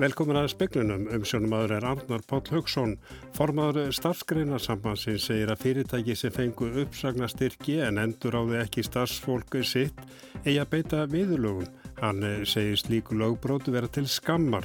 [0.00, 2.94] Velkomin að speklunum um sjónum aður er Arnar Páll Haugsson.
[3.36, 10.00] Formadur starfsgreinarsambansins segir að fyrirtæki sem fengu uppsagnastyrki en endur á þau ekki starfsfólku sitt
[10.46, 11.68] eigi að beita viðlögum.
[12.00, 14.64] Hann segir slíku lögbrótu vera til skammar.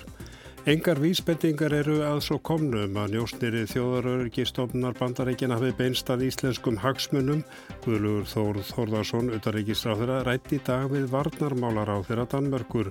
[0.65, 7.43] Engar vísbendingar eru að svo komnum að njóstniri þjóðarörygistofnar bandarækina hafi beinst að íslenskum hagsmunum.
[7.83, 12.89] Guðlugur Þór Þórðarsson, utarrygistráþurra, rætti í dag við varnarmálar á þeirra Danmörkur.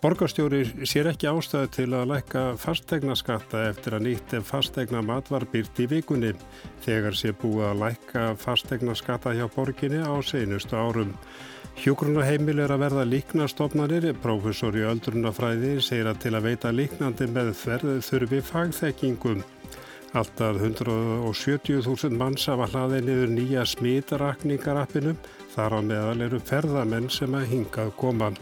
[0.00, 5.50] Borgarstjóri sér ekki ástæðu til að lækka fastegnaskatta eftir að nýtt ef fastegna mat var
[5.50, 6.30] byrt í vikunni.
[6.86, 11.10] Þegar sé búið að lækka fastegnaskatta hjá borginni á seinustu árum.
[11.78, 14.10] Hjókrunaheimil er að verða líknastofnanir.
[14.20, 19.44] Professor í öldrunafræði segir að til að veita líknandi með þverð þurfi fagþekkingum.
[20.10, 25.18] Alltaf 170.000 manns hafa hlaðið niður nýja smítarakningarappinum.
[25.54, 28.32] Þar á meðal eru ferðamenn sem að hingað koma.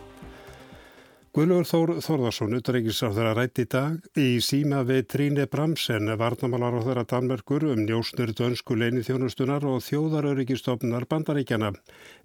[1.39, 7.67] Guðlur Þór Þórðarsson, utryggisráður að rætti í dag í síma við Tríne Bramsen, þeirra Danmörkur
[7.69, 11.71] um njósnur dönsku leini þjónustunar og þjóðaröryggistofnar bandaríkjana.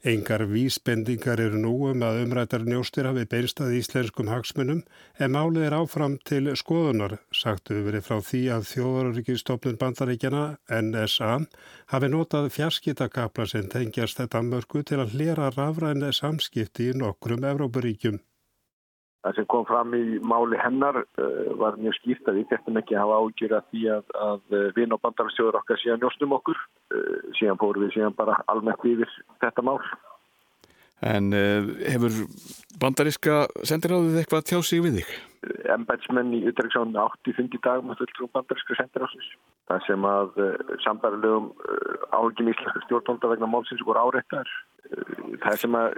[0.01, 4.81] Engar vísbendingar eru nú um að umrættar njóstir hafi beinstað íslenskum hagsmunum
[5.21, 7.19] en málið er áfram til skoðunar.
[7.29, 10.43] Sagtu verið frá því að þjóðaröryggistofnun bandaríkjana,
[10.81, 11.37] NSA,
[11.93, 18.23] hafi notað fjarskittakapla sem tengjast Danmörku til að hlera rafræna samskipti í nokkrum Evrópuríkjum.
[19.23, 22.97] Það sem kom fram í máli hennar uh, var mjög skýrt að við gettum ekki
[22.97, 26.59] að hafa ágjur að því að, að eh, vinn og bandarstjóður okkar síðan njóstum okkur.
[27.39, 29.09] Síðan fórum við síðan bara almennt yfir
[29.41, 29.79] þetta mál.
[31.01, 32.19] En uh, hefur
[32.79, 35.15] bandaríska sendiráðið eitthvað tjá sig við þig?
[35.73, 39.31] Embætsmenn í utdragsánu átti fungi dag með fulltrúum bandaríska sendiráðsins.
[39.71, 40.39] Það sem að
[40.83, 41.49] sambarlegum
[42.11, 44.49] ágjum íslenska stjórnvalda vegna málsins voru áreittar
[45.43, 45.95] það sem að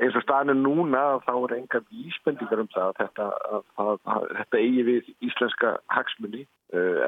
[0.00, 3.26] eins og staðinu núna þá er enga vísbendingar um það að þetta,
[3.56, 6.44] að, að, að, þetta eigi við íslenska hagsmunni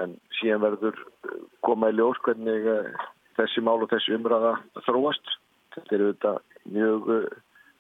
[0.01, 0.99] en síðan verður
[1.67, 2.69] koma í ljós hvernig
[3.39, 4.57] þessi mál og þessi umræða
[4.89, 5.37] þróast.
[5.77, 6.41] Þetta er auðvitað
[6.71, 7.25] mjög uh,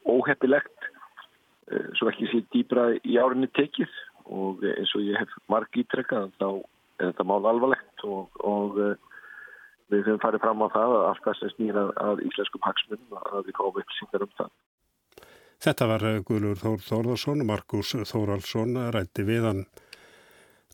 [0.09, 0.91] óheppilegt
[1.97, 3.93] svo ekki sé dýbra í árinni tekið
[4.35, 8.77] og eins og ég hef marg ítrekkað þá er þetta mál alvarlegt og, og
[9.93, 13.49] við höfum farið fram á það að allt það sem snýra að íslenskum hagsmunum að
[13.49, 14.53] við fáum upplýsingar um það.
[15.63, 19.65] Þetta var Guðlur Þór Þórðarsson og Markus Þóraldsson rætti við hann.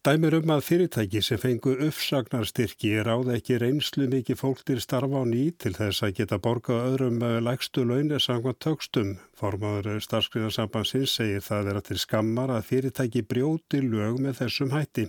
[0.07, 5.25] Dæmir um að fyrirtæki sem fengu uppsagnarstyrki ráð ekki reynslu mikið fólk til starfa á
[5.27, 9.17] ný til þess að geta borgað öðrum lægstu launir sangvað tökstum.
[9.35, 15.09] Formadur starfskriðarsambansins segir það vera til skammar að fyrirtæki brjóti lög með þessum hætti.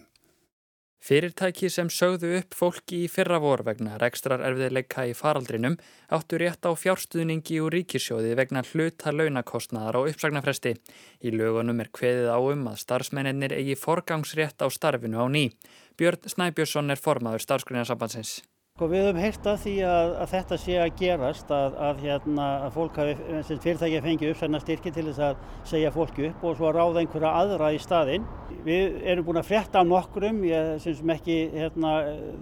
[1.00, 5.78] Fyrirtæki sem sögðu upp fólki í fyrra vor vegna rekstrar erfiðleika í faraldrinum
[6.12, 10.76] áttu rétt á fjárstuðningi úr ríkisjóði vegna hluta launakostnaðar á uppsagnarfresti.
[11.24, 15.48] Í lögunum er kveðið á um að starfsmennir eigi forgangsrétt á starfinu á ný.
[15.96, 18.42] Björn Snæbjörnsson er formaður starfsgrunnarsambansins.
[18.80, 22.44] Sko við höfum heyrt af því að, að þetta sé að gerast að, að, hérna,
[22.64, 23.16] að hafi,
[23.50, 27.02] fyrirtæki að fengi uppsæna styrki til þess að segja fólki upp og svo að ráða
[27.02, 28.30] einhverja aðra í staðinn.
[28.64, 31.92] Við erum búin að frétta á nokkrum, ég synsum ekki, hérna,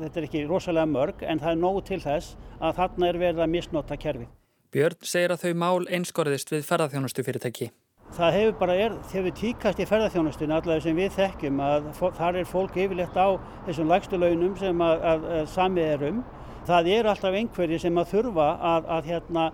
[0.03, 3.45] þetta er ekki rosalega mörg en það er nógu til þess að þarna er verið
[3.47, 4.29] að misnota kerfi.
[4.77, 7.71] Björn segir að þau mál einskorðist við ferðarþjónustu fyrirtæki.
[8.15, 12.47] Það hefur bara er, hefur tíkast í ferðarþjónustunni allavega sem við þekkjum að þar er
[12.47, 13.35] fólk yfirlegt á
[13.67, 16.21] þessum lægstu launum sem að, að, að samið er um.
[16.67, 19.45] Það eru alltaf einhverjir sem að þurfa að, að hérna,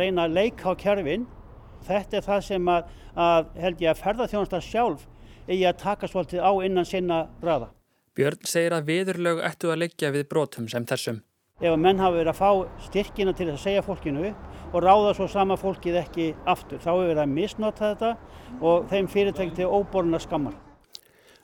[0.00, 1.28] reyna að leika á kjærfinn.
[1.86, 5.06] Þetta er það sem að held ég að ferðarþjónusta sjálf
[5.48, 7.70] eigi að taka svolítið á innan sinna ræða.
[8.16, 11.22] Björn segir að viðurlög ættu að leggja við brotum sem þessum.
[11.62, 15.14] Ef að menn hafa verið að fá styrkina til að segja fólkinu upp og ráða
[15.14, 16.80] svo sama fólkið ekki aftur.
[16.82, 18.12] Þá hefur verið að misnota þetta
[18.60, 20.56] og þeim fyrirtækt til óborna skammar.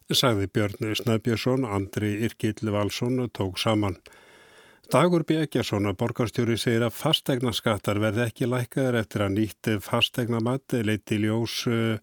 [0.08, 3.98] Sagði Björn Snæbjörnsson, Andri Irkill Valsson tók saman.
[4.88, 5.36] Dagur B.
[5.42, 10.80] Eggersson að borgarstjóri segir að fastegna skattar verði ekki lækaður eftir að nýtt fastegna mati
[10.80, 12.00] leiti ljós uh,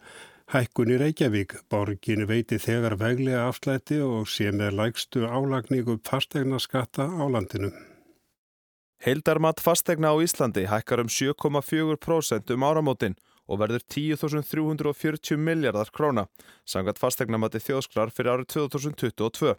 [0.54, 1.58] hækkun í Reykjavík.
[1.74, 7.74] Borgin veiti þegar veglega afslætti og sé með lægstu álagningu fastegna skatta á landinu.
[9.06, 13.14] Heildarmat fastegna á Íslandi hækkar um 7,4% um áramótin
[13.46, 16.24] og verður 10.340 miljardar króna,
[16.66, 19.54] sangat fastegnamati þjóðsklar fyrir árið 2022.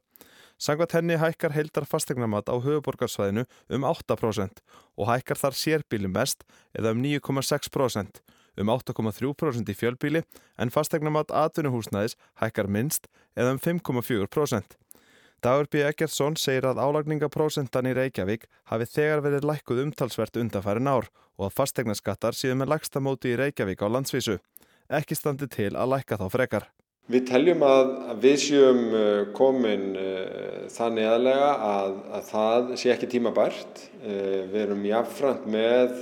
[0.58, 4.58] Sangat henni hækkar heildar fastegnamat á höfuborgarsvæðinu um 8%
[4.98, 6.42] og hækkar þar sérbíli mest
[6.74, 8.18] eða um 9,6%,
[8.58, 10.24] um 8,3% í fjölbíli
[10.58, 13.06] en fastegnamat atvinnuhúsnæðis hækkar minst
[13.38, 14.74] eða um 5,4%.
[15.44, 15.82] Dagur B.
[15.84, 21.56] Eggertsson segir að álagningaprósentan í Reykjavík hafi þegar verið lækkuð umtalsvert undanfærin ár og að
[21.58, 24.38] fastegnaskattar séu með lægsta móti í Reykjavík á landsvísu.
[24.88, 26.68] Ekki standi til að lækka þá frekar.
[27.06, 27.90] Við teljum að
[28.22, 29.02] við séum uh,
[29.36, 33.82] komin uh, þannig aðlega að, að það sé ekki tímabært.
[34.00, 36.00] Uh, við erum jáfnframt með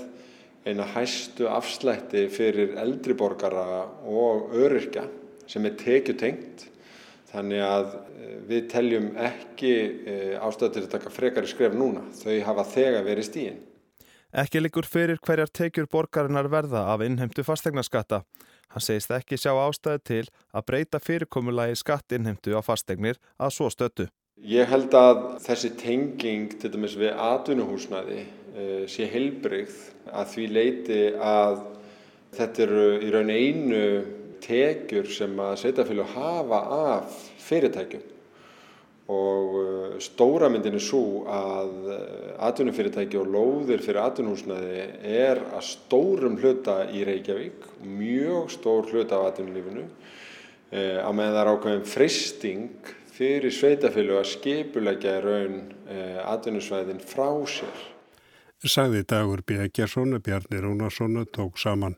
[0.64, 5.04] eina hæstu afslætti fyrir eldriborgara og öryrkja
[5.50, 6.70] sem er tekjutengt.
[7.34, 7.94] Þannig að
[8.46, 9.75] við teljum ekki
[10.38, 12.04] ástæði til að taka frekari skref núna.
[12.14, 13.62] Þau hafa þegar verið stíin.
[14.34, 18.25] Ekki likur fyrir hverjar tekjur borgarinnar verða af innheimtu fastegnaskatta.
[18.75, 24.08] Hann segist ekki sjá ástæði til að breyta fyrirkomulagi skattinnheimtu á fastegnir að svo stöttu.
[24.42, 29.76] Ég held að þessi tenging til dæmis við atvinnuhúsnaði uh, sé heilbreyð
[30.10, 31.62] að því leiti að
[32.34, 33.84] þetta eru í raun einu
[34.44, 38.11] tekjur sem að setjafélag hafa af fyrirtækjum
[39.05, 41.96] og uh, stóra myndin er svo að uh,
[42.49, 49.35] atvinnufyrirtæki og lóðir fyrir atvinnuhúsnaði er að stórum hluta í Reykjavík, mjög stór hluta af
[49.35, 55.61] atvinnulífinu uh, á meðan það er ákveðin fristing fyrir sveitafélag að skipulegja raun
[56.32, 57.85] atvinnusvæðin frá sér.
[58.64, 59.69] Sagði Dagur B.
[59.70, 61.94] Gjersson, Bjarni Rúnarsson tók saman.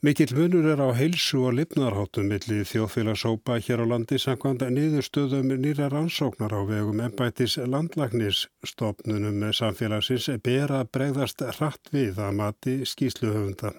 [0.00, 5.90] Mikill munur er á heilsu og lifnarháttum milli þjóðfélagsópa hér á landi samkvæmda niðurstöðum nýra
[5.92, 13.74] rannsóknar á vegum ennbættis landlagnisstofnunum með samfélagsins ber að bregðast hratt við að mati skýsluhöfunda.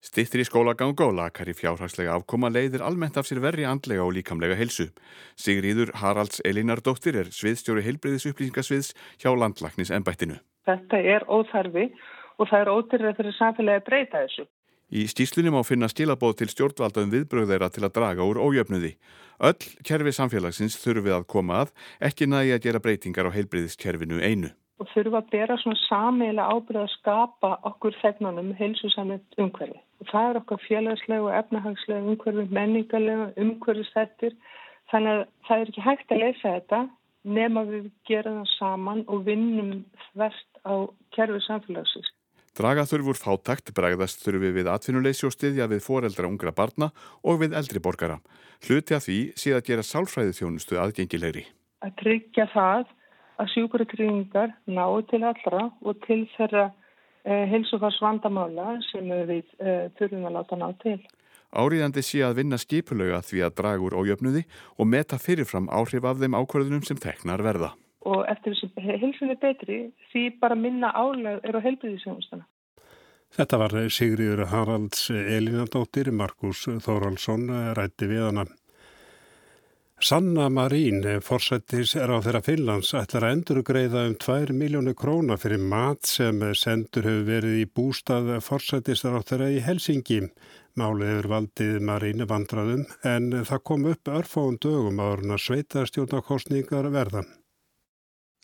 [0.00, 4.56] Stittri skólagang og lakar í fjárhagslega afkoma leiðir almennt af sér verri andlega og líkamlega
[4.56, 4.86] heilsu.
[5.36, 10.40] Sigriður Haralds Elinardóttir er sviðstjóri heilbreyðisupplýsingasviðs hjá landlagnis ennbættinu.
[10.64, 11.90] Þetta er óþarfi
[12.40, 14.48] og það er ótyrrið fyrir samfélagi að breyta þessu.
[14.90, 18.96] Í stíslunum á finna stílabóð til stjórnvalda um viðbröð þeirra til að draga úr ójöfnuði.
[19.38, 21.70] Öll kerfi samfélagsins þurfið að koma að,
[22.08, 24.50] ekki nægi að gera breytingar á heilbriðiskerfinu einu.
[24.82, 29.78] Og þurfa að bera svona sameila ábyrð að skapa okkur þegnanum heilsusamið umhverfi.
[30.02, 34.34] Og það er okkar félagslegu og efnahagslega umhverfi, menningarlega umhverfistættir.
[34.90, 36.86] Þannig að það er ekki hægt að leysa þetta
[37.38, 40.74] nema við gera það saman og vinnum þvert á
[41.14, 42.10] kerfi samfélagsins.
[42.60, 46.90] Draga þurfur fátakt bregðast þurfi við atvinnuleysi og styðja við foreldra ungra barna
[47.24, 48.18] og við eldri borgara.
[48.66, 51.46] Hluti að því sé að gera sálfræði þjónustu aðgengilegri.
[51.80, 52.84] Að tryggja það
[53.40, 60.28] að sjúkuratryggingar náu til allra og til þeirra eh, helsufars vandamála sem við eh, þurfum
[60.28, 60.98] að láta ná til.
[61.56, 64.44] Áriðandi sé að vinna skipulega því að draga úr ójöfnuði
[64.76, 67.72] og meta fyrirfram áhrif af þeim ákvörðunum sem teknar verða
[68.08, 69.80] og eftir þessi heilsunni betri
[70.12, 72.46] því bara minna álag er á heilbriðisjónustana.
[73.30, 78.46] Þetta var Sigriður Haralds Elinadóttir, Markus Þóraldsson rætti við hana.
[80.00, 85.60] Sanna Marín, forsættis er á þeirra Finnlands, ætlar að endurgreiða um 2 miljónu króna fyrir
[85.60, 90.22] mat sem sendur hefur verið í bústað forsættisar á þeirra í Helsingi.
[90.80, 97.28] Málið hefur valdið Marín vandraðum en það kom upp örfáum dögum á orna sveitarstjórnarkostningar verðan.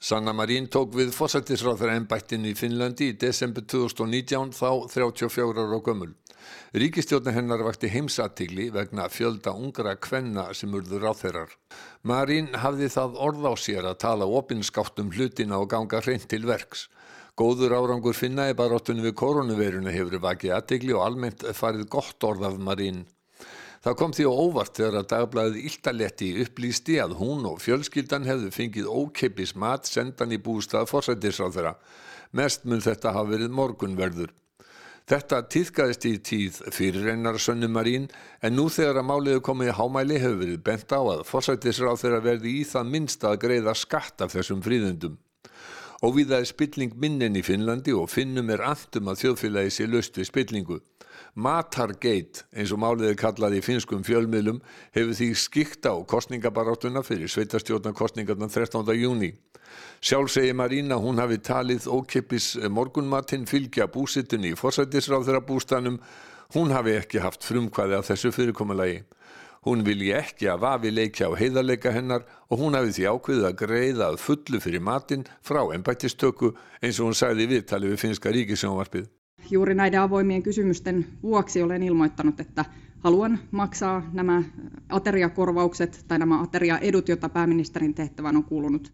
[0.06, 6.12] Sanna Marín tók við fósættisráþara ennbættinu í Finnlandi í desember 2019 þá 34 ára gömul.
[6.78, 11.50] Ríkistjórna hennar vakti heimsatigli vegna fjölda ungra kvenna sem urður ráþeirar.
[12.06, 16.46] Marín hafði það orð á sér að tala opinskátt um hlutina og ganga hreint til
[16.46, 16.86] verks.
[17.34, 22.46] Góður árangur finna í baróttunum við koronaviruna hefur vakið aðtegli og almennt farið gott orð
[22.52, 23.02] af Marín.
[23.86, 28.48] Það kom því á óvart þegar að dagblæðið Íltaletti upplýsti að hún og fjölskyldan hefðu
[28.50, 31.72] fengið ókeppis mat sendan í bústað forsættisráð þeirra.
[32.34, 34.32] Mest mun þetta hafa verið morgunverður.
[35.06, 38.08] Þetta týðkaðist í tíð fyrir einar sönnumarín
[38.42, 42.56] en nú þegar að máliðu komið hámæli hefur verið bent á að forsættisráð þeirra verði
[42.58, 45.14] í það minnst að greiða skatt af þessum fríðundum.
[46.02, 49.86] Og við það er spilling minnin í Finnlandi og finnum er andum að þjóðfélagi sé
[49.86, 50.82] löst við spillingu.
[51.36, 54.62] Matargate, eins og málið er kallað í finskum fjölmiðlum,
[54.96, 58.80] hefur því skikt á kostningabaráttuna fyrir sveitarstjórnarkostningarna 13.
[58.96, 59.34] júni.
[60.00, 65.98] Sjálf segir Marína hún hafi talið ókeppis morgunmatinn fylgja búsittunni í forsættisráð þeirra bústanum.
[66.56, 69.02] Hún hafi ekki haft frumkvæði af þessu fyrirkommalagi.
[69.66, 73.60] Hún vilji ekki að vafi leikja á heiðarleika hennar og hún hafi því ákveðið að
[73.60, 79.10] greiða að fullu fyrir matinn frá ennbættistöku eins og hún sagði viðtali við finska ríkisjónvarpið.
[79.50, 82.64] Juuri näiden avoimien kysymysten vuoksi olen ilmoittanut, että
[82.98, 84.42] haluan maksaa nämä
[84.88, 88.92] ateriakorvaukset tai nämä ateriaedut, joita pääministerin tehtävän on kuulunut.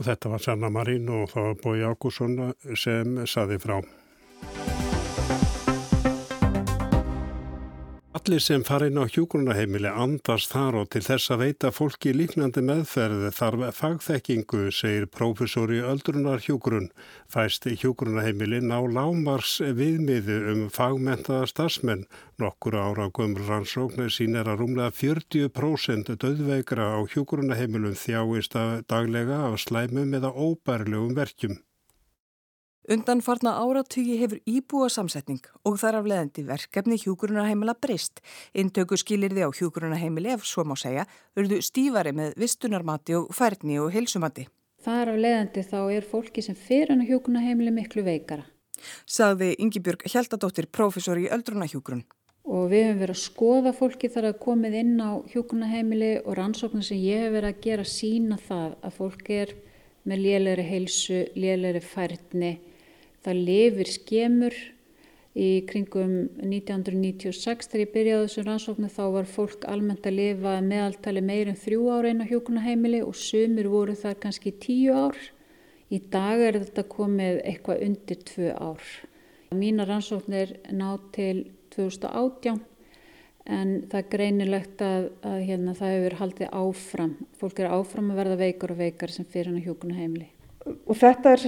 [0.00, 3.18] Og þetta var Sanna Marín og það var Bói Ákusson sem
[8.18, 12.64] Allir sem fara inn á hjúgrunaheimili andast þar og til þess að veita fólki líknandi
[12.66, 16.88] meðferð þarf fagþekkingu, segir prófessori Öldrunar hjúgrun.
[17.30, 22.08] Fæst hjúgrunaheimili ná lámars viðmiðu um fagmentaða starfsmenn.
[22.42, 28.58] Nokkur ára gömur rannsóknir sín er að rúmlega 40% döðveikra á hjúgrunaheimilum þjáist
[28.90, 31.60] daglega af slæmum eða óbærlegum verkjum.
[32.88, 38.22] Undan farna áratugi hefur íbúa samsetning og þar af leðandi verkefni hjúgrunarheimila brist.
[38.56, 41.02] Intöku skilir þið á hjúgrunarheimili ef svo má segja,
[41.36, 44.46] verðu stífari með vistunarmati og færni og heilsumati.
[44.80, 48.46] Þar af leðandi þá er fólki sem fyrir hann á hjúgrunarheimili miklu veikara.
[49.04, 52.06] Sagði Yngibjörg Hjeldadóttir, profesor í öldrunahjúgrun.
[52.48, 56.88] Og við hefum verið að skoða fólki þar að komið inn á hjúgrunarheimili og rannsóknir
[56.88, 59.54] sem ég hef verið að gera sína það að fólk er
[60.08, 62.54] með lélæri heilsu, lélæri færni
[63.24, 64.56] það lifir skemur
[65.38, 71.22] í kringum 1996 þegar ég byrjaði þessum rannsóknu þá var fólk almennt að lifa meðaltali
[71.22, 75.18] meirum þrjú ára inn á hjókunaheimili og sumir voru þar kannski tíu ár.
[75.88, 78.88] Í dag er þetta komið eitthvað undir tvö ár.
[79.56, 82.58] Mína rannsóknir ná til 2018
[83.48, 87.14] en það er greinilegt að, að hérna, það hefur haldið áfram.
[87.40, 90.28] Fólk er áfram að verða veikar og veikar sem fyrir hann á hjókunaheimili.
[90.68, 91.44] Og þetta er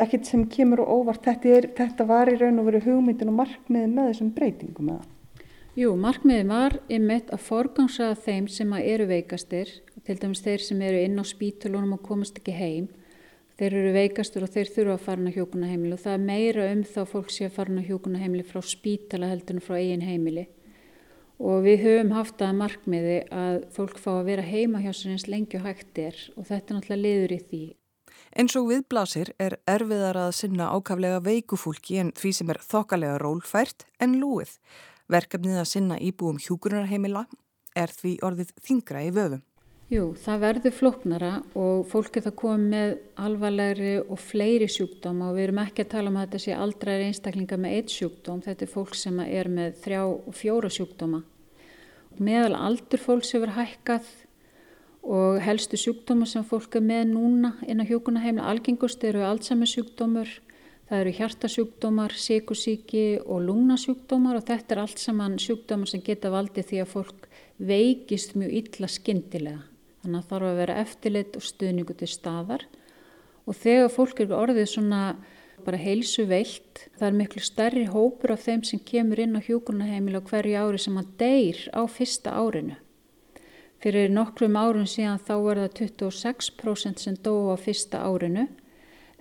[0.00, 3.40] ekkert sem kemur og óvart, þetta, er, þetta var í raun og verið hugmyndin og
[3.42, 5.10] markmiði með þessum breytingum eða?
[5.72, 9.70] Jú, markmiði var einmitt að forgangsaða þeim sem eru veikastir,
[10.04, 12.90] til dæmis þeir sem eru inn á spítulunum og komast ekki heim,
[13.56, 16.68] þeir eru veikastur og þeir þurfa að fara á hjókuna heimili og það er meira
[16.74, 20.04] um þá fólk sé að fara á hjókuna heimili frá spítala heldur en frá eigin
[20.04, 20.48] heimili.
[21.42, 25.28] Og við höfum haft að markmiði að fólk fá að vera heima hjá sér eins
[25.30, 27.62] lengi og hægt er og þetta náttúrulega liður í því.
[28.32, 33.84] Eins og viðblasir er erfiðar að sinna ákaflega veikufólki en því sem er þokkalega rólfært
[34.00, 34.54] en lúið.
[35.12, 37.26] Verkefnið að sinna íbúum hjúgrunarheimila
[37.76, 39.42] er því orðið þingra í vöfum.
[39.92, 45.48] Jú, það verður floknara og fólki það kom með alvarlegri og fleiri sjúkdóma og við
[45.50, 48.40] erum ekki að tala um að þetta sé aldrei einstaklinga með eitt sjúkdóm.
[48.46, 51.20] Þetta er fólk sem er með þrjá og fjóra sjúkdóma.
[52.16, 54.08] Meðal aldur fólks hefur hækkað
[55.02, 60.30] og helstu sjúkdómar sem fólk er með núna inn á hjókunaheimla algengust eru Alzheimer sjúkdómur,
[60.86, 66.68] það eru hjartasjúkdómar, síkusíki og lungnasjúkdómar og þetta er allt saman sjúkdómar sem geta valdið
[66.70, 67.28] því að fólk
[67.58, 69.66] veikist mjög illa skindilega.
[70.02, 72.64] Þannig að það þarf að vera eftirlit og stuðningu til staðar
[73.46, 75.02] og þegar fólk eru orðið svona
[75.62, 80.22] bara heilsu veilt, það er miklu stærri hópur af þeim sem kemur inn á hjókunaheimila
[80.26, 82.78] hverju ári sem að deyr á fyrsta árinu.
[83.82, 88.44] Fyrir nokkrum árun síðan þá er það 26% sem dó á fyrsta árinu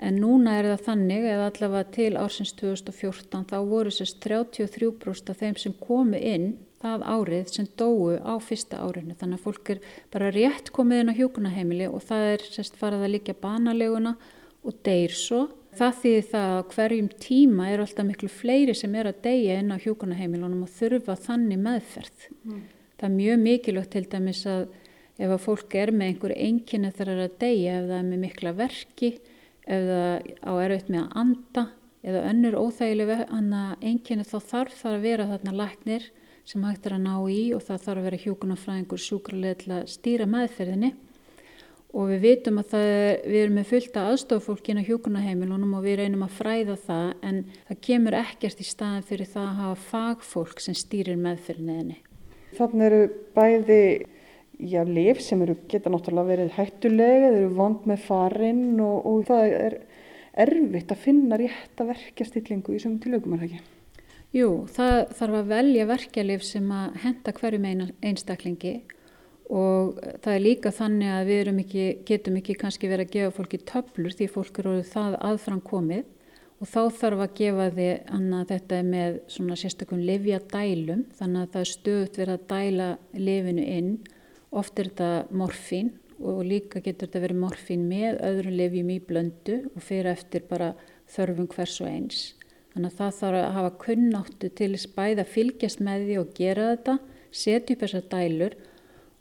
[0.02, 5.40] en núna er það þannig eða allavega til ársins 2014 þá voru sérst 33% af
[5.40, 6.52] þeim sem komu inn
[6.82, 9.16] það árið sem dóu á fyrsta árinu.
[9.18, 9.82] Þannig að fólk er
[10.14, 14.14] bara rétt komið inn á hjókunaheimili og það er sérst farað að líka banaleguna
[14.62, 15.48] og deyr svo.
[15.78, 19.74] Það þýðir það að hverjum tíma er alltaf miklu fleiri sem er að deyja inn
[19.74, 22.30] á hjókunaheimilunum og þurfa þannig meðferð.
[22.46, 22.62] Mm
[23.02, 24.64] það er mjög mikilvægt til dæmis að
[25.22, 28.24] ef að fólk er með einhverju einkynni þar er að deyja, ef það er með
[28.24, 29.12] mikla verki,
[29.66, 31.68] ef það á erfitt með að anda
[32.02, 33.12] eða önnur óþægileg
[33.82, 36.10] einkynni þá þarf það að vera þarna læknir
[36.48, 39.90] sem hægt er að ná í og það þarf að vera hjókunarfræðingur sjúkrarlega til að
[39.94, 40.92] stýra meðferðinni
[41.92, 46.24] og við vitum að er, við erum með fullta aðstofufólkin á hjókunarheimilunum og við reynum
[46.26, 50.78] að fræða það en það kemur ekkert í staðin fyrir það að hafa fagfólk sem
[50.78, 52.00] stýrir meðferðinni.
[52.58, 53.02] Þannig eru
[53.36, 53.82] bæði
[54.62, 59.28] já, lif sem eru, geta náttúrulega verið hættulega, þeir eru vond með farinn og, og
[59.30, 59.78] það er
[60.46, 63.78] erfitt að finna rétt að verkja stillingu í sem tilögum er það ekki?
[64.32, 68.76] Jú, það þarf að velja verkjalif sem að henda hverjum einstaklingi
[69.52, 73.60] og það er líka þannig að við ekki, getum ekki kannski verið að gefa fólki
[73.68, 76.06] töflur því fólk eru það aðfram komið
[76.62, 81.54] og þá þarf að gefa því að þetta með svona sérstakun livja dælum þannig að
[81.56, 83.92] það er stöðut verið að dæla lifinu inn.
[84.52, 85.90] Oft er þetta morfín
[86.22, 90.76] og líka getur þetta verið morfín með öðrum livjum í blöndu og fyrir eftir bara
[91.10, 92.20] þörfum hvers og eins.
[92.76, 97.00] Þannig að það þarf að hafa kunnáttu til spæða fylgjast með því og gera þetta
[97.32, 98.60] setja upp þessar dælur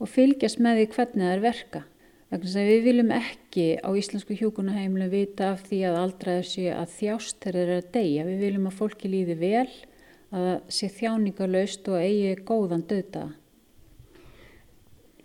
[0.01, 1.83] og fylgjast með því hvernig það er verka
[2.31, 7.57] Við viljum ekki á íslensku hjókunaheimlu vita af því að aldraður sé að þjást þegar
[7.57, 8.27] þeir eru að deyja.
[8.29, 9.73] Við viljum að fólki líði vel,
[10.31, 13.25] að það sé þjáningarlaust og eigi góðan döta.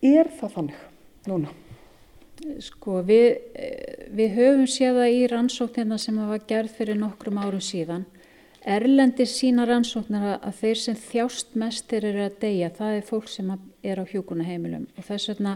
[0.01, 0.81] Er það þannig
[1.29, 1.53] núna?
[2.65, 3.29] Sko við,
[4.17, 8.03] við höfum séða í rannsóknina sem var gerð fyrir nokkrum árum síðan
[8.65, 13.27] Erlendir sína rannsóknar að þeir sem þjást mest þeir eru að deyja, það er fólk
[13.29, 13.51] sem
[13.85, 15.51] er á hjúkunaheimilum og þess vegna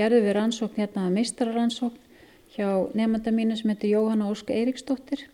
[0.00, 2.08] gerðum við rannsókn hérna að mistra rannsókn
[2.56, 5.28] hjá nefnda mínu sem heitir Jóhanna Ósk Eiríksdóttir.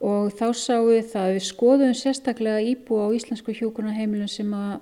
[0.00, 4.78] Og þá sáum við það að við skoðum sérstaklega íbú á íslensku hjúkunaheimilum sem að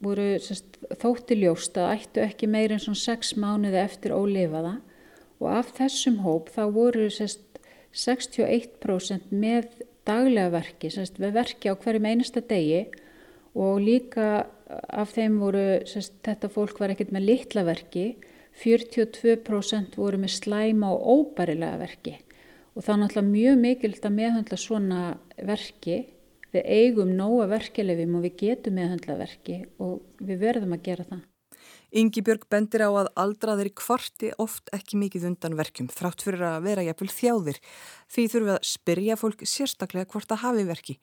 [0.00, 4.78] voru sérst, þótti ljóst að ættu ekki meir en svona 6 mánuði eftir ólifaða
[5.40, 7.44] og af þessum hóp þá voru sérst,
[7.90, 12.84] 61% með daglega verki, sérst, verki á hverjum einasta degi
[13.58, 18.06] og líka af þeim voru, sérst, þetta fólk var ekkert með litla verki,
[18.60, 22.16] 42% voru með slæma og óbærilega verki.
[22.74, 25.00] Og það er náttúrulega mjög mikilt að meðhandla svona
[25.46, 25.98] verki.
[26.50, 31.20] Við eigum nóga verkelefum og við getum meðhandla verki og við verðum að gera það.
[31.90, 36.68] Ingi Björg bendir á að aldraðir kvarti oft ekki mikið undan verkjum þrátt fyrir að
[36.68, 37.58] vera jafnvel þjáðir.
[38.10, 40.98] Því þurfum við að spyrja fólk sérstaklega hvort að hafi verki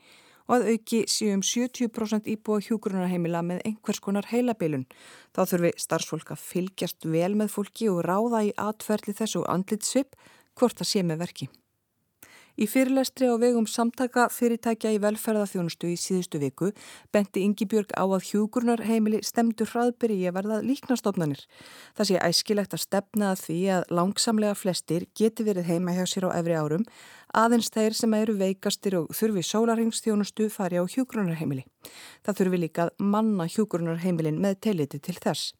[0.47, 4.87] og að auki séum 70% íbúa hjúgrunarheimila með einhvers konar heilabilun.
[5.35, 10.15] Þá þurfum við starfsfólk að fylgjast vel með fólki og ráða í atferðli þessu andlitsvip
[10.57, 11.49] hvort það sé með verki.
[12.57, 16.71] Í fyrirlestri á vegum samtaka fyrirtækja í velferðarþjónustu í síðustu viku
[17.13, 21.43] benti Ingi Björg á að hjúgrunarheimili stemdu hraðbyrji að verða líknastofnanir.
[21.93, 26.31] Það sé æskilegt að stefna að því að langsamlega flestir geti verið heima hjá sér
[26.33, 26.87] á efri árum
[27.37, 31.67] aðeins þeir sem eru veikastir og þurfi sólarheimstjónustu fari á hjúgrunarheimili.
[32.25, 35.53] Það þurfi líka manna hjúgrunarheimilin með teiliti til þess.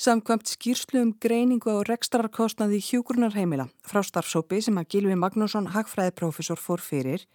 [0.00, 6.80] Samkvæmt skýrslu um greiningu á rekstrarkostnaði hjúgrunarheimila frá starfsópi sem að Gilvi Magnússon, hagfræðiprofessor, fór
[6.80, 7.26] fyrir,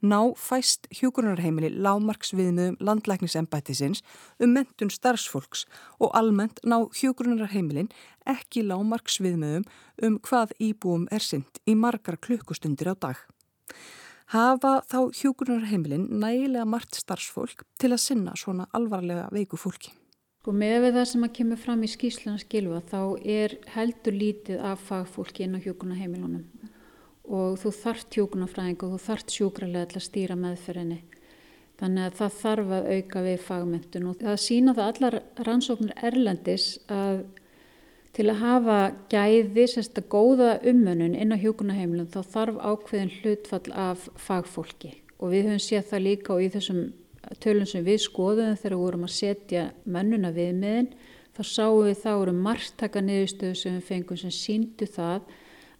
[0.00, 4.00] ná fæst hjúgrunarheimili lámarksviðmiðum landlæknisembættisins
[4.40, 5.66] um mentun starfsfólks
[6.00, 7.90] og almennt ná hjúgrunarheimilin
[8.24, 9.66] ekki lámarksviðmiðum
[10.08, 13.20] um hvað íbúum er synd í margar klukkustundir á dag.
[14.32, 19.92] Hafa þá hjúgrunarheimilin nægilega margt starfsfólk til að sinna svona alvarlega veiku fólki?
[20.44, 22.98] Sko með við það sem að kemur fram í skýsluna skilfa þá
[23.32, 26.42] er heldur lítið af fagfólki inn á hjókuna heimilunum
[27.24, 30.98] og þú þart hjókunafræðing og þú þart sjúkralega til að stýra meðferðinni.
[31.80, 35.16] Þannig að það þarf að auka við fagmyndun og það sína það allar
[35.48, 37.22] rannsóknir erlendis að
[38.18, 38.76] til að hafa
[39.14, 45.32] gæði, sérst að góða umönun inn á hjókunaheimilum þá þarf ákveðin hlutfall af fagfólki og
[45.32, 46.84] við höfum séð það líka og í þessum
[47.40, 50.92] tölum sem við skoðum þegar við vorum að setja mennuna viðmiðin
[51.34, 55.34] þá sáum við þá eru margtaka niðurstöðu sem við fengum sem síndu það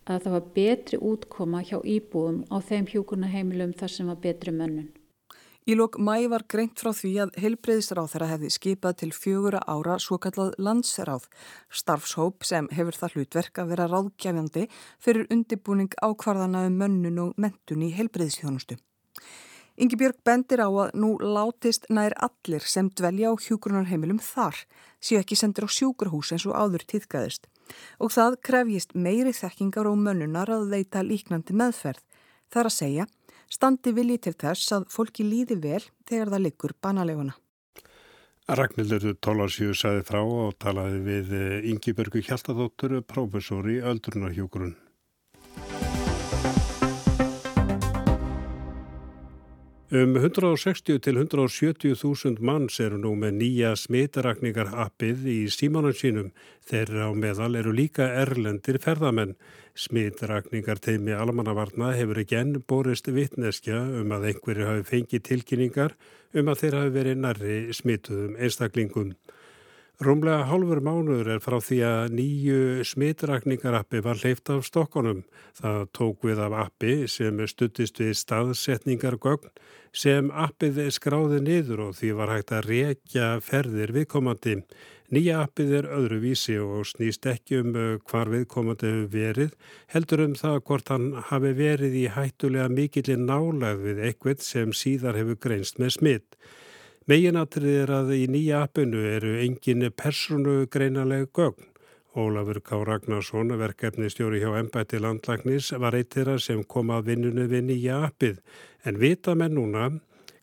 [0.05, 4.53] að það var betri útkoma hjá íbúum á þeim hjúkurna heimilum þar sem var betri
[4.53, 4.91] mönnun.
[5.65, 9.95] Í lók mæ var greint frá því að heilbreyðisráð þeirra hefði skipað til fjögura ára
[9.97, 11.25] svo kallað landsráð,
[11.73, 14.67] starfshóp sem hefur það hlutverk að vera ráðgjafjandi
[15.01, 18.77] fyrir undibúning ákvarðana um mönnun og mentun í heilbreyðisþjónustu.
[19.75, 24.55] Ingi Björg bendir á að nú látist nær allir sem dvelja á hjúgrunarheimilum þar,
[25.03, 27.49] séu ekki sendir á sjúkrahús eins og áður tíðgæðist.
[27.99, 32.05] Og það krefjist meiri þekkingar og mönnunar að veita líknandi meðferð.
[32.55, 33.09] Það er að segja,
[33.51, 37.35] standi vilji til þess að fólki líði vel þegar það liggur banaleguna.
[38.47, 41.37] Ragnhildur Tólarsjö saði frá og talaði við
[41.73, 44.77] Ingi Björgu Hjaltadóttur, professor í öldrunarhjúgrun.
[49.95, 56.33] Um 160 til 170 þúsund manns eru nú með nýja smitarakningar appið í símanum sínum.
[56.67, 59.37] Þeirra á meðal eru líka erlendir ferðamenn.
[59.79, 65.95] Smitrakningar teimi almannavarna hefur ekki enn borist vittneskja um að einhverju hafi fengið tilkynningar
[66.35, 69.15] um að þeir hafi verið nærri smituðum einstaklingum.
[70.03, 75.21] Rúmlega hálfur mánuður er frá því að nýju smitrakningarappi var hleyft af stokkonum.
[75.55, 79.53] Það tók við af appi sem stuttist við staðsetningargögn
[79.95, 84.57] sem appið skráði niður og því var hægt að rekja ferðir viðkomandi.
[85.15, 89.55] Nýja appið er öðruvísi og snýst ekki um uh, hvar viðkomandi hefur verið,
[89.95, 93.31] heldur um það hvort hann hafi verið í hættulega mikillin
[93.85, 96.39] við eitthvað sem síðar hefur greinst með smitt.
[97.05, 101.67] Meginatrið er að í nýja appinu eru engin personu greinaleg gögn.
[102.17, 102.79] Ólafur K.
[102.89, 108.41] Ragnarsson, verkefnistjóri hjá Embætti landlagnis, var eitira sem kom að vinnunni við nýja appið.
[108.89, 109.91] En vita með núna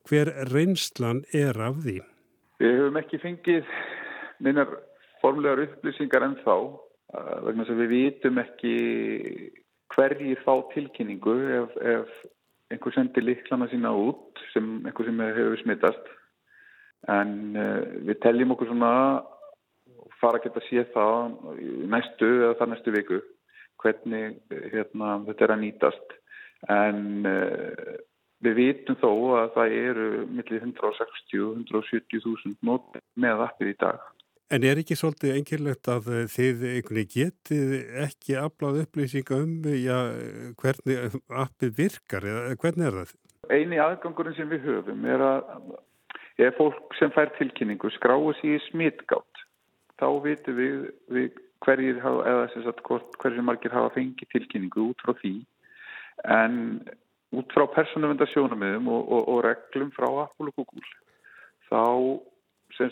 [0.06, 1.98] hver reynslan er af því?
[2.62, 3.74] Við höfum ekki fengið
[4.46, 4.78] minnar
[5.26, 6.56] formlegar upplýsingar en þá.
[7.50, 8.78] Vegna sem við vitum ekki
[9.96, 12.26] hverji þá tilkynningu ef, ef
[12.70, 16.18] einhver sendir liklana sína út sem einhver sem hefur smittast
[17.10, 18.94] en uh, við teljum okkur svona
[20.22, 21.38] fara að geta séð það
[21.90, 23.22] næstu eða það næstu viku
[23.82, 24.38] hvernig
[24.70, 26.18] hérna, þetta er að nýtast
[26.70, 27.96] en uh,
[28.42, 33.76] Við vitum þó að það eru millir 160 og 170 þúsund nót með appið í
[33.84, 34.00] dag.
[34.52, 36.64] En er ekki svolítið einkirlegt að þið
[37.14, 40.00] getið ekki afláð upplýsinga um já,
[40.60, 43.14] hvernig appið virkar eða hvernig er það?
[43.52, 45.46] Einu aðgangurinn sem við höfum er að
[46.48, 49.46] ef fólk sem fær tilkynningu skráið sér í smittgátt
[50.02, 50.78] þá vitum við,
[51.14, 52.82] við hverjir hafa, eða sagt
[53.22, 55.36] hverjir margir hafa fengið tilkynningu út frá því
[56.38, 56.58] en
[57.38, 60.90] út frá persónuvendarsjónumöðum og, og, og reglum frá Apple og Google
[61.70, 61.86] þá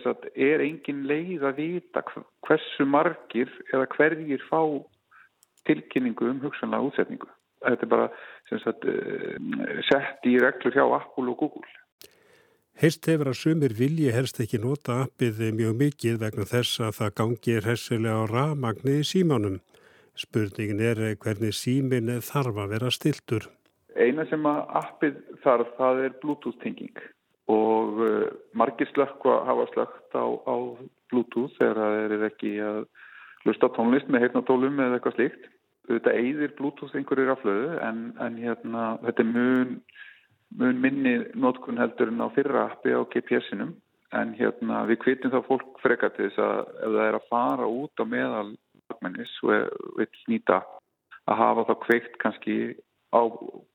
[0.04, 2.04] sagt, er engin leið að vita
[2.46, 4.62] hversu margir eða hverjir fá
[5.68, 7.30] tilkynningu um hugsanlega útsetningu.
[7.64, 8.08] Þetta er bara
[8.50, 11.68] sagt, eh, sett í reglur hjá Apple og Google.
[12.80, 17.10] Heist hefur að sumir vilji helst ekki nota appið mjög mikið vegna þess að það
[17.20, 19.58] gangir hessilega á ramagnir í símanum.
[20.16, 23.50] Spurningin er hvernig símin þarf að vera stiltur.
[24.00, 27.04] Eina sem að appið þarf það er bluetooth-tenging
[27.52, 30.56] og uh, margir slökkva hafa slökkt á, á
[31.12, 32.84] Bluetooth þegar það er ekki að
[33.44, 35.52] hlusta tónlist með heitnatólum eða eitthvað slíkt.
[35.92, 39.80] Þetta eigðir Bluetooth einhverjir aflöðu en, en hérna, þetta er mun,
[40.58, 43.76] mun minni nótkun heldur en á fyrra appi á GPS-inum
[44.18, 47.68] en hérna, við kvitum þá fólk freka til þess að ef það er að fara
[47.70, 48.48] út á meðal
[48.90, 49.68] almennis og
[50.00, 50.64] vil nýta
[51.30, 52.56] að hafa þá kveikt kannski
[53.14, 53.22] á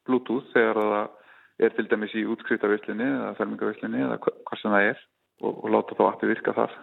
[0.07, 4.99] Bluetooth þegar það er til dæmis í útskrytarvislinni eða fermingavislinni eða hvað sem það er
[5.45, 6.75] og, og láta þá appi virka þar.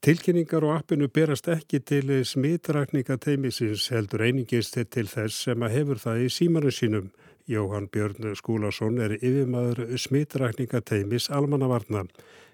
[0.00, 6.22] Tilkynningar og appinu berast ekki til smitrakningateimisins heldur einingist til þess sem að hefur það
[6.24, 7.10] í símanu sínum.
[7.50, 12.04] Jóhann Björn Skúlason er yfirmaður smitrakningateimis almannavarna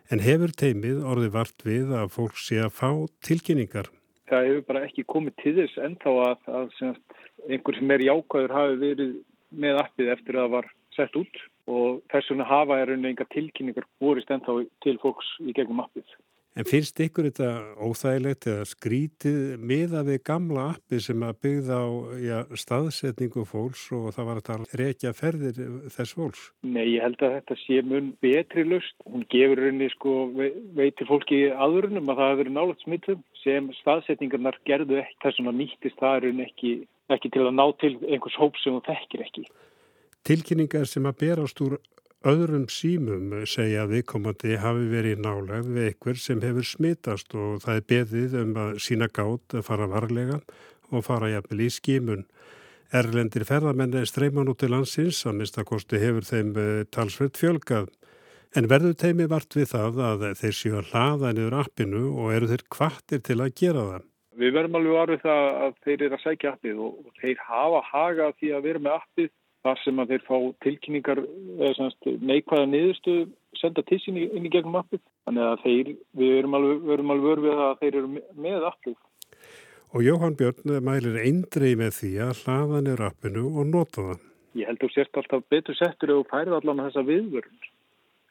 [0.08, 2.90] en hefur teimið orði vart við að fólk sé að fá
[3.26, 3.90] tilkynningar.
[4.30, 8.78] Það hefur bara ekki komið til þess ennþá að, að einhver sem er jákvæður hafi
[8.80, 9.12] verið
[9.66, 11.42] með appið eftir að það var sett út
[11.76, 14.56] og þess vegna hafa er einhverja enga tilkynningar borist ennþá
[14.86, 16.08] til fólks í gegnum appið.
[16.56, 17.48] En finnst ykkur þetta
[17.84, 24.06] óþægilegt eða skrítið miða við gamla appi sem að byggða á já, staðsetningu fólks og
[24.16, 25.58] það var að reykja ferðir
[25.92, 26.46] þess fólks?
[26.64, 28.96] Nei, ég held að þetta sé mun betri lust.
[29.04, 30.14] Hún gefur rauninni sko
[30.78, 35.58] veitir fólki aðurunum að það hefur verið nálat smittum sem staðsetningarnar gerðu ekki þess að
[35.60, 36.72] nýttist það er rauninni ekki,
[37.18, 39.44] ekki til að ná til einhvers hóp sem hún þekkir ekki.
[40.24, 41.76] Tilkynningar sem að berast úr
[42.26, 47.78] öðrum símum segja að viðkomandi hafi verið nálegð við ykkur sem hefur smitast og það
[47.78, 50.40] er beðið um að sína gátt að fara varlega
[50.90, 52.26] og fara jafnvel í skímun.
[52.94, 57.88] Erlendir ferðamenni streyman út til landsins að minnstakosti hefur þeim eh, talsveit fjölgað.
[58.56, 62.50] En verður teimi vart við það að þeir séu að hlaða niður appinu og eru
[62.52, 64.06] þeir kvartir til að gera það?
[64.36, 68.30] Við verðum alveg varfið það að þeir eru að sækja appið og þeir hafa haga
[68.36, 71.20] því að vera með appið þar sem að þeir fá tilkynningar
[72.30, 73.16] neikvæða niðurstu
[73.60, 75.02] senda til sín inn í gegnum appið.
[75.26, 78.10] Þannig að þeir, við erum alveg, alveg vörfið að þeir eru
[78.46, 78.98] með appið.
[79.96, 84.24] Og Jóhann Björn mælir eindrið með því að hlaða niður appinu og nota það.
[84.56, 87.66] Ég held að þú sért alltaf betur settur þú færið allan að þessa viðvörun.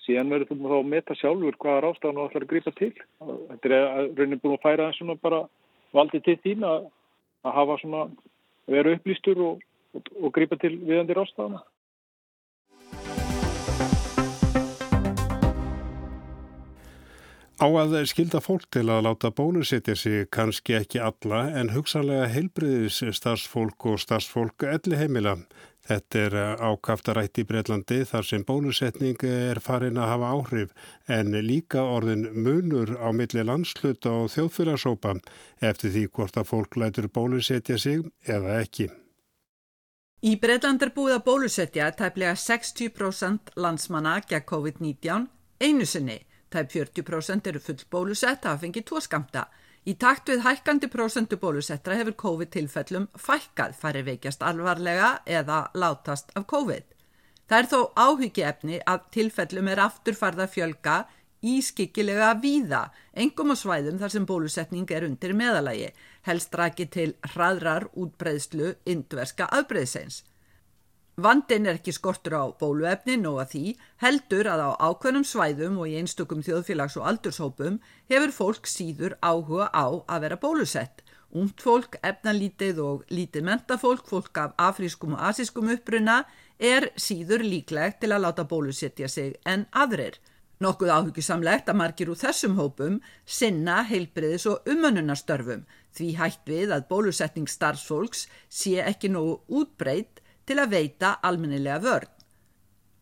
[0.06, 2.92] Síðan verður þú þá að meta sjálfur hvaða rástafan þú ætlar að gripa til.
[3.26, 5.40] Þetta er að raunin búin að færa eins og bara
[5.96, 6.90] valdið til þín að,
[7.46, 8.04] að hafa svona,
[8.70, 9.64] vera upplýstur og
[9.96, 11.64] og, og grípa til viðandi rástafana.
[17.56, 22.98] Á að skilda fólk til að láta bólusetja sig kannski ekki alla en hugsanlega heilbriðis
[23.16, 25.38] starfsfólk og starfsfólk elli heimila.
[25.88, 31.86] Þetta er ákaftarætt í Breitlandi þar sem bólusetning er farin að hafa áhrif en líka
[31.86, 35.16] orðin munur á milli landsluta og þjóðfélagsópa
[35.64, 38.92] eftir því hvort að fólk lætur bólusetja sig eða ekki.
[40.26, 45.28] Í Breitland er búið að bólusetja tæplega 60% landsmanna gegn COVID-19
[45.62, 46.16] einu sinni.
[46.50, 49.44] Tæp 40% eru full bólusett að fengi tvo skamta.
[49.86, 56.48] Í takt við hækkandi prosentu bólusettra hefur COVID-tilfellum fækkað færi veikjast alvarlega eða látast af
[56.50, 56.88] COVID.
[57.46, 60.98] Það er þó áhyggjaefni að tilfellum er afturfarða fjölga
[61.46, 65.92] ískikilega víða, engum á svæðum þar sem bólusetning er undir meðalagi,
[66.28, 70.24] helst rækið til hraðrar útbreyðslu indverska afbreyðseins.
[71.16, 73.64] Vandin er ekki skortur á bóluefni og að því
[74.04, 77.78] heldur að á ákveðnum svæðum og í einstökum þjóðfélags- og aldurshópum
[78.12, 81.06] hefur fólk síður áhuga á að vera bólusett.
[81.32, 86.26] Ungt fólk, efnalítið og lítið mentafólk, fólk af afrískum og asískum uppruna
[86.60, 90.20] er síður líklegt til að láta bólusetja sig en aðrir.
[90.63, 95.65] Nokkuð áhugisamlegt að margir úr þessum hópum sinna heilbriðis og umönnunarstörfum
[95.98, 102.12] því hætt við að bólusetning starfsfólks sé ekki nógu útbreytt til að veita almennilega vörn.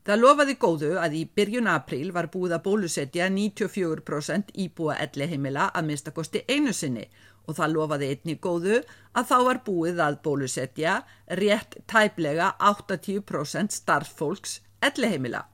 [0.04, 5.70] Það lofaði góðu að í byrjun april var búið að bólusetja 94% íbúa elli heimila
[5.72, 7.06] að minnstakosti einu sinni
[7.48, 8.82] og það lofaði einni góðu
[9.14, 11.00] að þá var búið að bólusetja
[11.40, 15.46] rétt tæplega 80% starffólks elli heimila.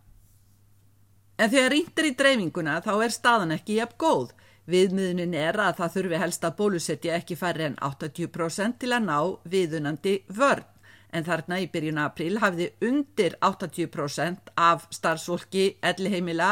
[1.39, 4.33] En þegar índir í dreifinguna þá er staðan ekki jafn góð.
[4.69, 9.17] Viðmiðunin er að það þurfi helst að bólusetja ekki færri en 80% til að ná
[9.49, 10.67] viðunandi vörn
[11.09, 16.51] en þarna í byrjun april hafði undir 80% af starfsfólki elliheimila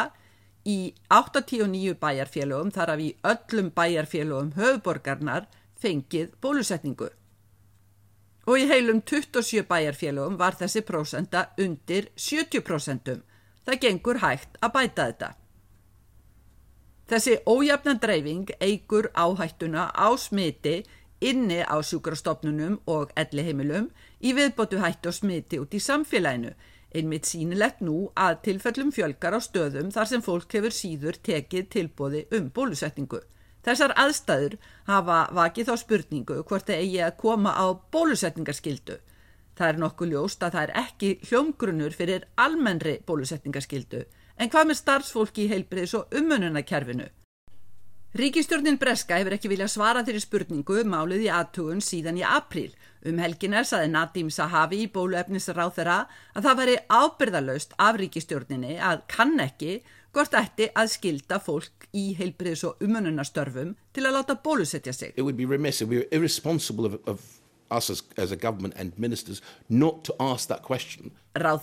[0.67, 5.47] í 89 bæjarfélögum þar af í öllum bæjarfélögum höfuborgarnar
[5.78, 7.12] fengið bólusetningu.
[8.47, 13.21] Og í heilum 27 bæjarfélögum var þessi prósenda undir 70%.
[13.67, 15.30] Það gengur hægt að bæta þetta.
[17.08, 20.82] Þessi ójafna dreifing eigur áhættuna á smiti
[21.23, 23.89] inni á sjúkrastofnunum og elliheimilum
[24.23, 26.51] í viðbótu hættu og smiti út í samfélaginu.
[26.95, 32.23] Einmitt sínilegt nú að tilfellum fjölgar á stöðum þar sem fólk hefur síður tekið tilbóði
[32.38, 33.19] um bólusetningu.
[33.67, 34.56] Þessar aðstæður
[34.88, 38.99] hafa vakið þá spurningu hvort það eigi að koma á bólusetningarskildu.
[39.57, 44.03] Það er nokkuð ljóst að það er ekki hljómgrunur fyrir almennri bólusetningarskildu
[44.37, 47.07] en hvað með starfsfólki í heilbriðs og umönunarkerfinu?
[48.17, 52.69] Ríkistjórnin Breska hefur ekki viljað svara þeirri spurningu um málið í aðtugun síðan í april.
[53.05, 55.97] Um helginar saði Nadim Sahavi í bóluefnisráð þeirra
[56.33, 59.81] að það væri ábyrðalöst af ríkistjórninni að kann ekki
[60.15, 65.13] hvort ætti að skilda fólk í heilbriðs og umununastörfum til að láta bólusetja sig.
[67.69, 68.32] As, as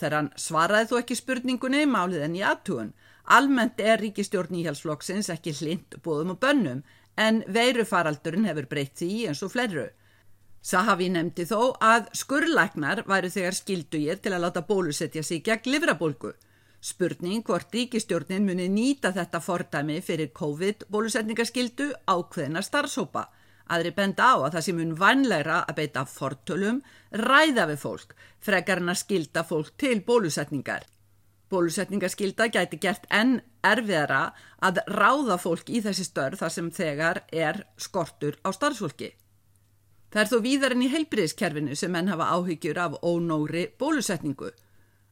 [0.03, 2.93] þeirran svaraði þú ekki spurningunni málið en í aðtugun.
[3.25, 6.83] Almennt er ríkistjórn íhjálpsflokksins ekki hlind bóðum og bönnum
[7.17, 9.87] en veirufaraldurinn hefur breytt því eins og flerru.
[10.64, 16.33] Sahavi nefndi þó að skurrlæknar væru þegar skildugir til að láta bólusetja sig gegn livrabólgu.
[16.85, 23.27] Spurning hvort ríkistjórnin muni nýta þetta fordæmi fyrir COVID-bólusetningaskildu ákveðina starfsópa.
[23.72, 28.83] Aðri benda á að það sé mun vanlegra að beita fortölum ræða við fólk, frekar
[28.83, 30.85] en að skilda fólk til bólusetningar.
[31.48, 37.62] Bólusetningaskylda gæti gert enn erfiðara að ráða fólk í þessi störð þar sem þegar er
[37.81, 39.12] skortur á starfsfólki.
[40.12, 44.53] Það er þó víðar enn í heilbriðskerfinu sem menn hafa áhyggjur af ónóri bólusetningu.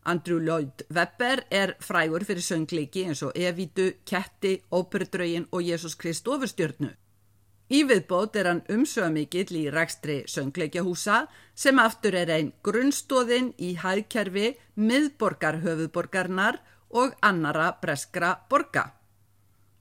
[0.04, 6.28] Andrew Lloyd Webber er frægur fyrir söngleiki eins og Evítu, Ketti, Óperudraugin og Jésús Krist
[6.28, 6.90] ofurstjörnu.
[7.72, 11.22] Í viðbót er hann umsöðamikill í rækstri söngleikjahúsa
[11.56, 16.58] sem aftur er einn grunnstóðin í hæðkerfi miðborgar höfuðborgarnar
[16.92, 18.90] og annara breskra borga.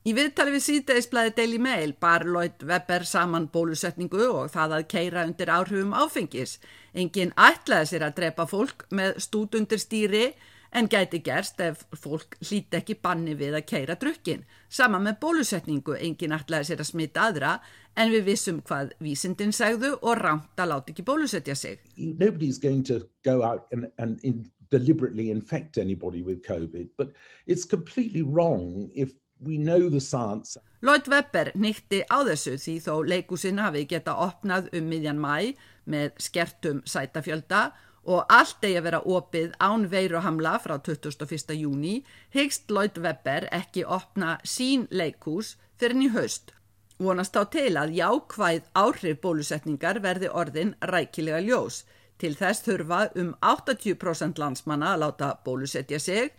[0.07, 5.25] Í viðtali við síðdegisblæði Daily Mail bar Lloyd Webber saman bólusetningu og það að keira
[5.27, 6.55] undir áhrifum áfengis.
[6.95, 10.23] Engin ætlaði sér að drepa fólk með stút undir stýri
[10.71, 14.45] en gæti gerst ef fólk hlýti ekki banni við að keira drukkin.
[14.69, 17.57] Sama með bólusetningu, engin ætlaði sér að smita aðra
[17.99, 21.83] en við vissum hvað vísindin segðu og rámt að láta ekki bólusetja sig.
[21.97, 27.11] Nobody's going to go out and, and in deliberately infect anybody with COVID, but
[27.45, 29.11] it's completely wrong if
[29.43, 30.57] we know the science.
[30.81, 35.53] Lloyd Webber nýtti á þessu því þó leikusinn hafi geta opnað um miðjan mæ
[35.91, 41.53] með skertum sætafjölda og allt eigi að vera opið án veiruhamla frá 21.
[41.53, 46.53] júni hyggst Lloyd Webber ekki opna sín leikús fyrir ný haust.
[46.97, 51.83] Vonast á til að jákvæð áhrif bólusetningar verði orðin rækilega ljós.
[52.17, 56.33] Til þess þurfa um 80% landsmanna að láta bólusetja sig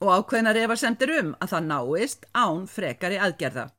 [0.00, 3.70] og ákveðnar ef að sendir um að það náist án frekari aðgerða.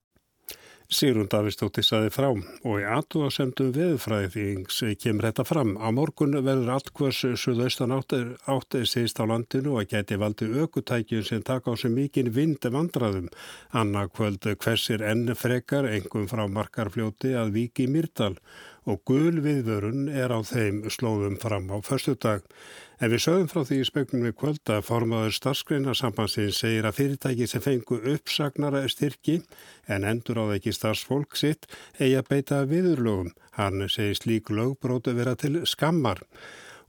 [0.87, 5.73] Sýrund Davistóttir saði frá og í aðtúasemdum veðfræðings kemur þetta fram.
[5.83, 11.43] Á morgun verður allt hvers suðaustan áttið síðst á landinu og geti valdi aukutækjum sem
[11.43, 13.27] taka á sig mikinn vind vandraðum.
[13.75, 18.37] Anna kvöld hversir enn frekar, engum frá markarfljóti að viki Myrdal
[18.87, 22.39] og gul viðvörun er á þeim slóðum fram á förstu dag.
[22.97, 27.61] En við sögum frá því í spegnum við kvölda formaður starfsgreinarsambansinn segir að fyrirtæki sem
[27.61, 29.35] fengu uppsagnara styrki
[29.85, 31.67] en endur á það ekki starfsfólk sitt
[31.99, 33.35] eigi að beita viðurlögum.
[33.53, 36.23] Hann segir slík lögbrótu vera til skammar.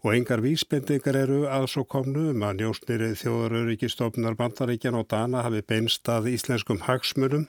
[0.01, 5.61] Og engar vísbendingar eru að svo komnu um að njóstnir þjóðarörygistofnar bandaríkjan og Dana hafi
[5.61, 7.49] beinst að íslenskum hagsmunum.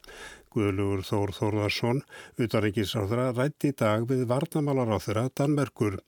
[0.50, 2.04] Guðlugur Þór Þórðarsson,
[2.41, 6.02] utaríkisáþra, rætti í dag við varnamálaráþura Danmerkur.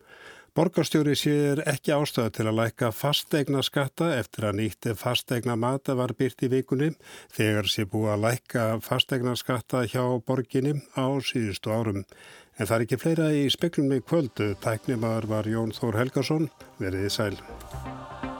[0.52, 6.12] Borgarstjóri sér ekki ástæðu til að læka fastegna skatta eftir að nýtti fastegna mata var
[6.20, 6.90] byrt í vikunni
[7.32, 12.04] þegar sé búið að læka fastegna skatta hjá borginni á síðustu árum.
[12.60, 14.50] En það er ekki fleira í speklum með kvöldu.
[14.60, 16.52] Tæknimaður var Jón Þór Helgarsson.
[16.84, 18.31] Verðið sæl.